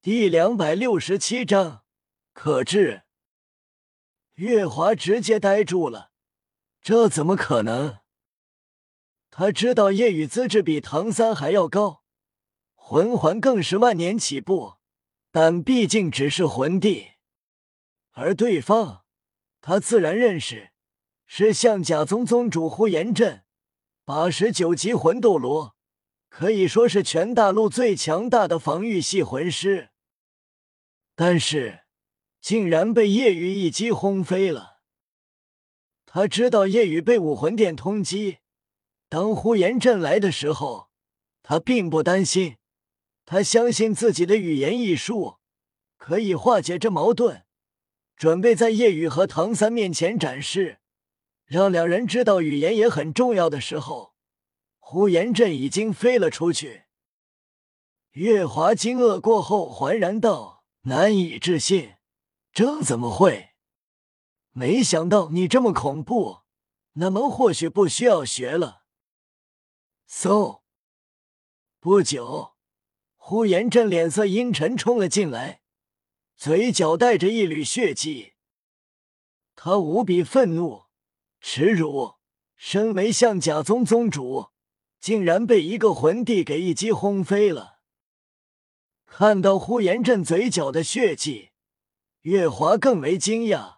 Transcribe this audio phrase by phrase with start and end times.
[0.00, 1.82] 第两百六十七章，
[2.32, 3.02] 可治。
[4.34, 6.12] 月华直接呆住了，
[6.80, 7.98] 这怎么可能？
[9.28, 12.04] 他知道夜雨资质比唐三还要高，
[12.76, 14.74] 魂环更是万年起步，
[15.32, 17.14] 但毕竟只是魂帝，
[18.12, 19.04] 而对方
[19.60, 20.70] 他自然认识，
[21.26, 23.42] 是象甲宗宗主呼延震，
[24.04, 25.76] 八十九级魂斗罗。
[26.28, 29.90] 可以说是全大陆最强大的防御系魂师，
[31.16, 31.80] 但是
[32.40, 34.78] 竟然被叶雨一击轰飞了。
[36.06, 38.38] 他知道叶雨被武魂殿通缉，
[39.08, 40.90] 当呼延震来的时候，
[41.42, 42.56] 他并不担心，
[43.24, 45.38] 他相信自己的语言艺术
[45.96, 47.44] 可以化解这矛盾，
[48.16, 50.78] 准备在叶雨和唐三面前展示，
[51.44, 54.07] 让两人知道语言也很重要的时候。
[54.90, 56.84] 呼延震已经飞了出去。
[58.12, 61.96] 月华惊愕过后，缓然道：“难以置信，
[62.54, 63.50] 这怎么会？
[64.52, 66.38] 没想到你这么恐怖。
[66.94, 68.84] 那么或许不需要学了。”
[70.08, 70.62] so
[71.78, 72.54] 不久，
[73.16, 75.60] 呼延震脸色阴沉，冲了进来，
[76.34, 78.32] 嘴角带着一缕血迹。
[79.54, 80.84] 他无比愤怒、
[81.42, 82.14] 耻辱，
[82.56, 84.48] 身为象甲宗宗主。
[85.00, 87.78] 竟然被一个魂帝给一击轰飞了！
[89.06, 91.50] 看到呼延震嘴角的血迹，
[92.22, 93.76] 月华更为惊讶。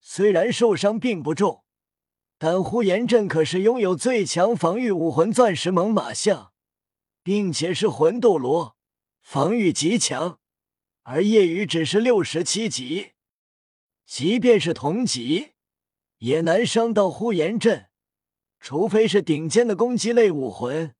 [0.00, 1.64] 虽然受伤并不重，
[2.38, 6.52] 但呼延震可是拥有最强防御武魂钻石猛犸象，
[7.22, 8.76] 并且是魂斗罗，
[9.20, 10.40] 防御极强。
[11.04, 13.12] 而叶雨只是六十七级，
[14.06, 15.52] 即便是同级，
[16.18, 17.88] 也难伤到呼延震。
[18.62, 20.94] 除非是顶尖的攻击类武魂，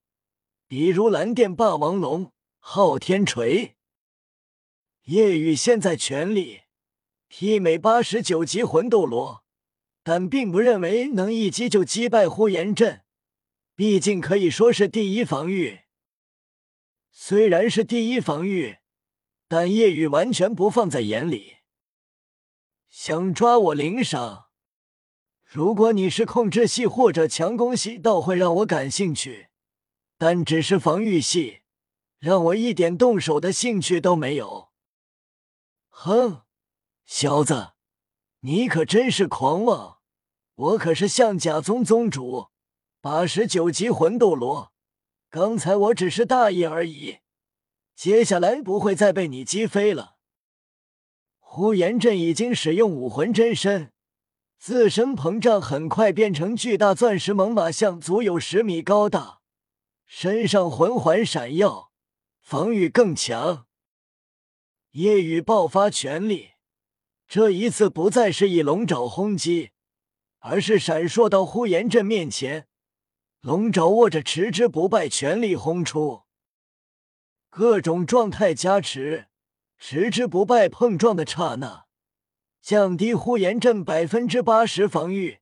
[0.67, 3.77] 比如蓝电霸王龙、昊天锤。
[5.03, 6.63] 叶雨现在全力
[7.29, 9.45] 媲美八十九级魂斗罗，
[10.03, 13.05] 但并不认为能一击就击败呼延震，
[13.77, 15.83] 毕竟可以说是第一防御。
[17.11, 18.79] 虽然是第一防御，
[19.47, 21.59] 但叶雨完全不放在眼里，
[22.89, 24.49] 想抓我领赏。
[25.53, 29.49] 如果你是控制系或者强攻系，倒会让我感兴趣；
[30.17, 31.59] 但只是防御系，
[32.17, 34.69] 让我一点动手的兴趣都没有。
[35.89, 36.41] 哼，
[37.05, 37.73] 小子，
[38.39, 39.99] 你可真是狂妄！
[40.55, 42.47] 我可是象甲宗宗主，
[42.99, 44.73] 八十九级魂斗罗。
[45.29, 47.19] 刚才我只是大意而已，
[47.95, 50.15] 接下来不会再被你击飞了。
[51.37, 53.92] 呼延震已经使用武魂真身。
[54.65, 59.41] 自身膨胀，很快变成巨大钻石猛犸象，足有十米高大，
[60.05, 61.91] 身上魂环闪耀，
[62.39, 63.65] 防御更强。
[64.91, 66.51] 夜雨爆发全力，
[67.27, 69.71] 这一次不再是以龙爪轰击，
[70.39, 72.69] 而是闪烁到呼延震面前，
[73.41, 76.21] 龙爪握着持之不败，全力轰出，
[77.49, 79.27] 各种状态加持，
[79.77, 81.82] 持之不败碰撞的刹那。
[82.63, 85.39] 降低呼延震百分之八十防御，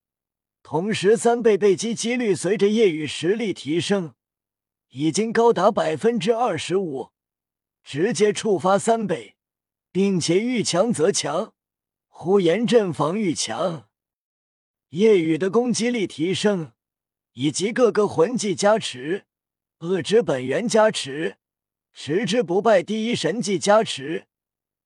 [0.64, 4.16] 同时三倍被击几率随着夜雨实力提升，
[4.90, 7.12] 已经高达百分之二十五，
[7.84, 9.36] 直接触发三倍，
[9.92, 11.54] 并且遇强则强。
[12.08, 13.88] 呼延震防御强，
[14.90, 16.72] 夜雨的攻击力提升，
[17.34, 19.26] 以及各个魂技加持、
[19.82, 21.38] 恶之本源加持、
[21.94, 24.26] 持之不败第一神技加持。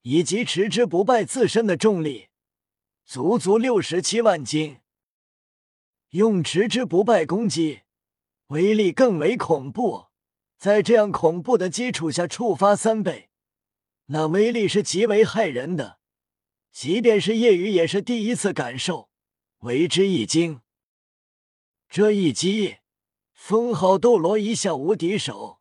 [0.08, 2.28] 以及持之不败自身的重力，
[3.04, 4.78] 足足六十七万斤。
[6.10, 7.80] 用持之不败攻击，
[8.46, 10.06] 威力更为恐怖。
[10.56, 13.30] 在这样恐怖的基础下触发三倍，
[14.06, 15.98] 那威力是极为骇人的。
[16.70, 19.10] 即便是夜雨也是第一次感受，
[19.62, 20.60] 为之一惊。
[21.88, 22.76] 这一击，
[23.32, 25.60] 封号斗罗一下无敌手。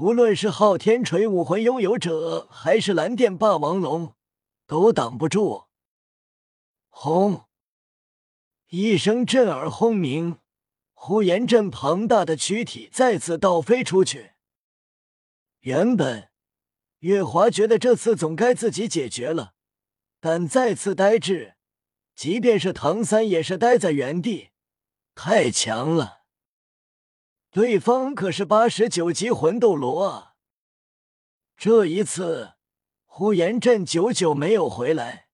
[0.00, 4.14] 无论是昊天锤武魂拥有者，还是蓝电霸王龙，
[4.66, 5.64] 都挡不住。
[6.88, 7.46] 轰！
[8.68, 10.38] 一声震耳轰鸣，
[10.92, 14.34] 呼延震庞大的躯体再次倒飞出去。
[15.60, 16.30] 原本
[17.00, 19.54] 月华觉得这次总该自己解决了，
[20.20, 21.56] 但再次呆滞，
[22.14, 24.50] 即便是唐三也是呆在原地，
[25.16, 26.17] 太强了。
[27.50, 30.34] 对方可是八十九级魂斗罗啊！
[31.56, 32.52] 这一次，
[33.06, 35.28] 呼延震久久没有回来。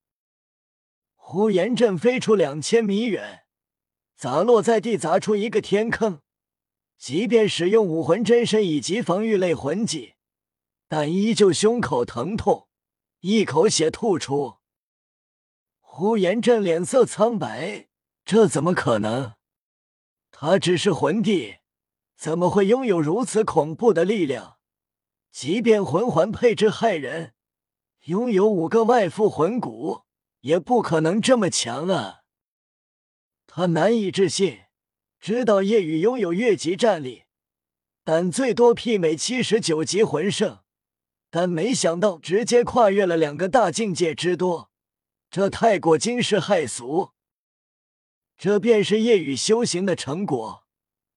[1.17, 3.47] 呼延震飞出两千米远，
[4.15, 6.21] 砸落在地，砸出一个天坑。
[6.97, 10.15] 即便使用武魂真身以及防御类魂技，
[10.87, 12.69] 但依旧胸口疼痛，
[13.21, 14.59] 一口血吐出。
[15.81, 17.89] 呼延震脸色苍白，
[18.25, 19.35] 这怎么可能？
[20.31, 21.57] 他只是魂帝，
[22.25, 24.57] 怎么会拥有如此恐怖的力量？
[25.31, 27.35] 即便魂环配置骇人，
[28.05, 30.05] 拥有五个外附魂骨，
[30.41, 32.23] 也不可能这么强啊！
[33.47, 34.61] 他难以置信，
[35.21, 37.25] 知道夜雨拥有越级战力，
[38.03, 40.61] 但最多媲美七十九级魂圣，
[41.29, 44.71] 但没想到直接跨越了两个大境界之多。
[45.31, 47.11] 这太过惊世骇俗，
[48.39, 50.64] 这便是夜雨修行的成果。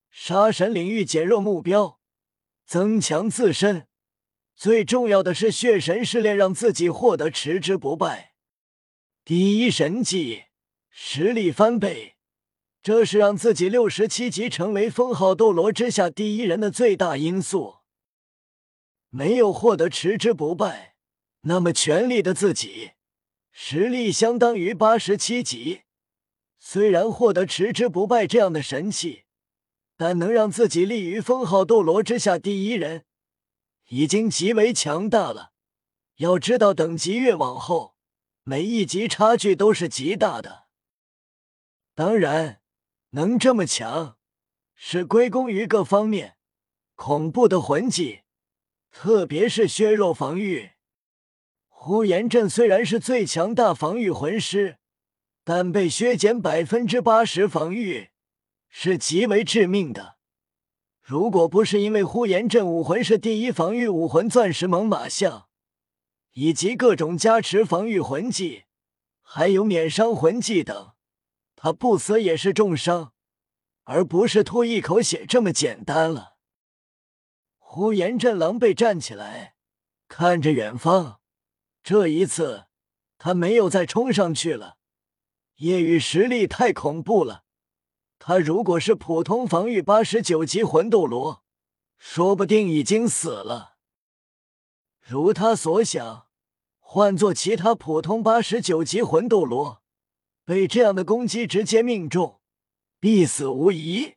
[0.10, 2.00] 杀神领域减弱目标，
[2.66, 3.88] 增强自身，
[4.56, 8.34] 最重要的是血神试炼，让自己获得持之不败
[9.24, 10.46] 第一神技，
[10.90, 12.16] 实力翻倍。
[12.82, 17.80] 这是让自己六十七级成为封号斗罗之下第一人的最大因素。
[19.10, 20.96] 没有获得持之不败，
[21.42, 22.92] 那么全力的自己。
[23.52, 25.82] 实力相当于八十七级，
[26.60, 29.24] 虽然获得持之不败这样的神器，
[29.98, 33.06] 但能让自己立于封号斗罗之下第一人，
[33.88, 35.52] 已经极为强大了。
[36.18, 37.96] 要知道，等级越往后，
[38.44, 40.68] 每一级差距都是极大的。
[41.96, 42.62] 当然，
[43.10, 44.18] 能这么强，
[44.76, 46.38] 是归功于各方面
[46.94, 48.22] 恐怖的魂技，
[48.92, 50.72] 特别是削弱防御。
[51.68, 54.78] 呼延震虽然是最强大防御魂师，
[55.44, 58.10] 但被削减百分之八十防御
[58.70, 60.18] 是极为致命的。
[61.02, 65.48] 如果不是因为呼延震武魂是第一防御武魂钻石猛犸象，
[66.34, 68.66] 以及各种加持防御魂技，
[69.22, 70.94] 还有免伤魂技等，
[71.56, 73.14] 他不死也是重伤，
[73.84, 76.36] 而不是吐一口血这么简单了。
[77.58, 79.56] 呼延震狼狈站起来，
[80.08, 81.22] 看着远方。
[81.82, 82.66] 这一次，
[83.18, 84.78] 他没有再冲上去了。
[85.56, 87.46] 夜雨实力太恐怖了，
[88.28, 91.46] 他如果是普通防御八十九级魂斗罗，
[91.98, 93.78] 说不定已经死了。
[95.00, 96.28] 如他所想，
[96.82, 99.82] 换做其他普通八十九级魂斗罗，
[100.44, 102.42] 被这样的攻击直接命中，
[103.00, 104.16] 必死无疑。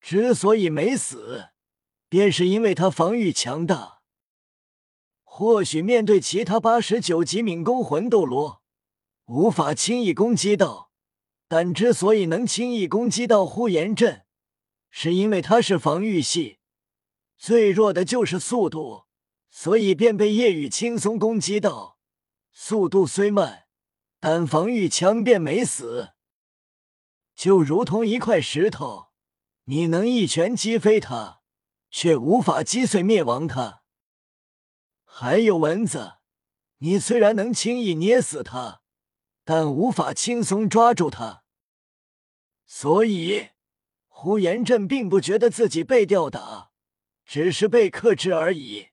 [0.00, 1.48] 之所以没死，
[2.08, 3.98] 便是因为他防御强大。
[5.24, 8.62] 或许面对其他八十九级敏攻魂斗罗，
[9.26, 10.87] 无法轻易攻击到，
[11.48, 14.26] 但之所以能轻易攻击到呼延震，
[14.90, 16.58] 是因为他是防御系，
[17.38, 19.06] 最弱的就是速度，
[19.48, 21.98] 所以便被夜雨轻松攻击到。
[22.52, 23.66] 速度虽慢，
[24.20, 26.10] 但防御强便没死。
[27.34, 29.06] 就如同一块石头，
[29.64, 31.40] 你能一拳击飞它，
[31.90, 33.82] 却无法击碎灭亡它。
[35.04, 36.14] 还有蚊子，
[36.78, 38.77] 你虽然能轻易捏死它，
[39.50, 41.42] 但无法轻松抓住他。
[42.66, 43.48] 所以，
[44.06, 46.70] 呼延震并不觉得自己被吊打，
[47.24, 48.88] 只是被克制而已。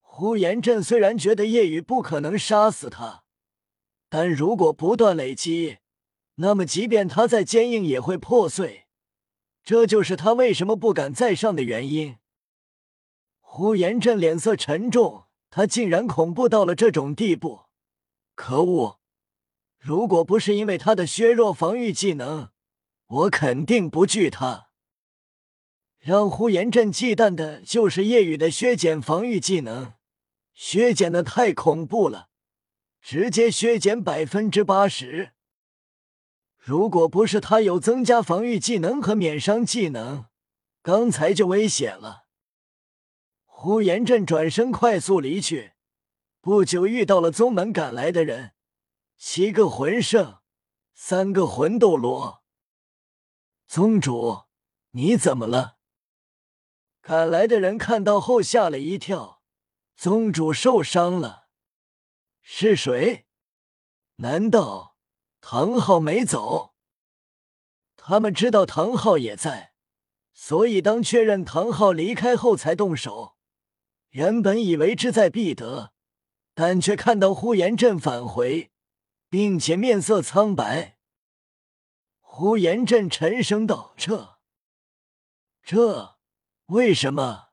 [0.00, 3.24] 呼延震虽然觉得夜雨不可能杀死他，
[4.08, 5.78] 但如果不断累积，
[6.36, 8.86] 那么即便他再坚硬也会破碎。
[9.64, 12.18] 这就是他为什么不敢再上的原因。
[13.40, 17.62] 呼延震脸色沉重，他竟然恐怖到了这种地步！
[18.36, 19.00] 可恶！
[19.86, 22.48] 如果不是因为他的削弱防御技能，
[23.06, 24.68] 我肯定不惧他。
[25.98, 29.92] 让呼延震忌惮的就是夜雨的削减防御技能，
[30.54, 32.30] 削减的太恐怖了，
[33.02, 35.32] 直接削减百分之八十。
[36.56, 40.24] 如果不是他有增加防御技能和免伤技能，
[40.80, 42.24] 刚才就危险了。
[43.44, 45.72] 呼延震转身快速离去，
[46.40, 48.52] 不久遇到了宗门赶来的人，
[49.26, 50.40] 七个魂圣，
[50.92, 52.44] 三个魂斗罗。
[53.66, 54.42] 宗主，
[54.90, 55.78] 你怎么了？
[57.00, 59.40] 赶来的人看到后吓了一跳，
[59.96, 61.48] 宗主受伤了。
[62.42, 63.24] 是谁？
[64.16, 64.98] 难道
[65.40, 66.74] 唐昊没走？
[67.96, 69.72] 他们知道唐昊也在，
[70.34, 73.36] 所以当确认唐昊离开后才动手。
[74.10, 75.94] 原本以为志在必得，
[76.52, 78.70] 但却看到呼延震返回，
[79.34, 80.96] 并且面色苍白。
[82.20, 84.38] 呼延震沉声道：“这，
[85.60, 86.18] 这
[86.66, 87.48] 为什么？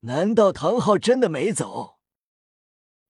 [0.00, 1.98] 难道唐昊真的没走？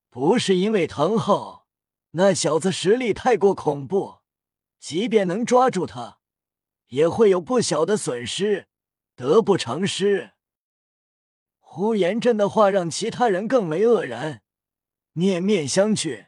[0.08, 1.68] 不是因为唐昊
[2.10, 4.22] 那小子实力太过恐怖，
[4.80, 6.18] 即便能抓住他，
[6.88, 8.66] 也会有不小的损失，
[9.14, 10.32] 得不偿失。”
[11.62, 14.42] 呼延震的话让其他人更为愕然，
[15.12, 16.27] 面面相觑。